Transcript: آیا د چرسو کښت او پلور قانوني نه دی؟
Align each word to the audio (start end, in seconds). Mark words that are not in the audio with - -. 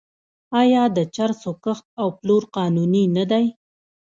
آیا 0.61 0.83
د 0.97 0.99
چرسو 1.15 1.51
کښت 1.63 1.85
او 2.01 2.07
پلور 2.19 2.43
قانوني 2.55 3.03
نه 3.15 3.23
دی؟ 3.31 3.45